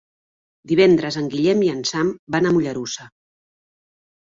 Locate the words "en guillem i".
1.21-1.71